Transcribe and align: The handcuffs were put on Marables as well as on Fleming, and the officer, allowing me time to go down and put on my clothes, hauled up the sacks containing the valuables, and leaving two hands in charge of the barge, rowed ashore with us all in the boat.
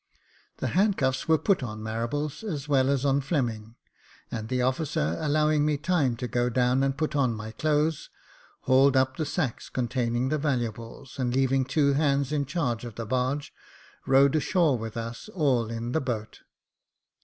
The 0.57 0.69
handcuffs 0.69 1.27
were 1.27 1.37
put 1.37 1.61
on 1.61 1.83
Marables 1.83 2.43
as 2.43 2.67
well 2.67 2.89
as 2.89 3.05
on 3.05 3.21
Fleming, 3.21 3.75
and 4.31 4.49
the 4.49 4.63
officer, 4.63 5.15
allowing 5.19 5.63
me 5.63 5.77
time 5.77 6.15
to 6.15 6.27
go 6.27 6.49
down 6.49 6.81
and 6.81 6.97
put 6.97 7.15
on 7.15 7.35
my 7.35 7.51
clothes, 7.51 8.09
hauled 8.61 8.97
up 8.97 9.17
the 9.17 9.27
sacks 9.27 9.69
containing 9.69 10.29
the 10.29 10.39
valuables, 10.39 11.19
and 11.19 11.35
leaving 11.35 11.65
two 11.65 11.93
hands 11.93 12.31
in 12.31 12.47
charge 12.47 12.83
of 12.83 12.95
the 12.95 13.05
barge, 13.05 13.53
rowed 14.07 14.35
ashore 14.35 14.75
with 14.75 14.97
us 14.97 15.29
all 15.35 15.69
in 15.69 15.91
the 15.91 16.01
boat. 16.01 16.39